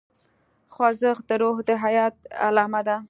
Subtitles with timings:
[0.73, 2.15] خوځښت د روح د حیات
[2.45, 2.97] علامه ده.